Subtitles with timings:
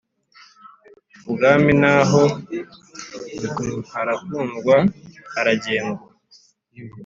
[1.27, 2.23] Ibwami na ho
[3.91, 4.75] harakundwa
[5.31, 6.05] haragendwa.